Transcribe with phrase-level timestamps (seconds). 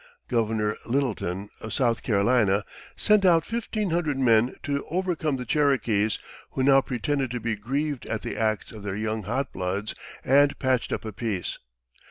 [0.27, 2.65] Governor Lyttleton, of South Carolina,
[2.95, 6.17] sent out fifteen hundred men to overcome the Cherokees,
[6.53, 9.93] who now pretended to be grieved at the acts of their young hot bloods
[10.25, 11.59] and patched up a peace.